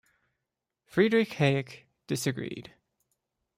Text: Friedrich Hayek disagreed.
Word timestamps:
Friedrich 0.87 1.29
Hayek 1.37 1.83
disagreed. 2.07 2.73